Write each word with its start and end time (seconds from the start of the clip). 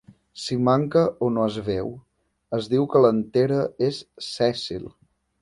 Si 0.43 0.55
manca 0.69 1.03
o 1.25 1.29
no 1.33 1.43
es 1.49 1.59
veu, 1.67 1.91
es 2.59 2.71
diu 2.73 2.89
que 2.95 3.03
l'antera 3.05 3.61
és 3.91 4.01
sèssil. 4.31 4.91